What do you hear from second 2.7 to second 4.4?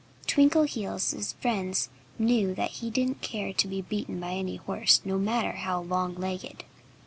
he didn't care to be beaten by